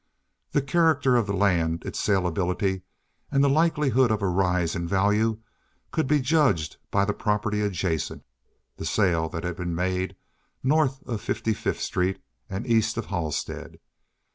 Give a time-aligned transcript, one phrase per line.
[0.49, 2.81] The character of the land, its salability,
[3.29, 5.41] and the likelihood of a rise in value
[5.91, 8.25] could be judged by the property adjacent,
[8.77, 10.15] the sales that had been made
[10.63, 12.19] north of Fifty fifth Street
[12.49, 13.79] and east of Halstead.